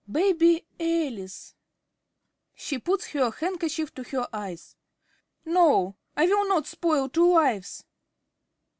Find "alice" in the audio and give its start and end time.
0.79-1.53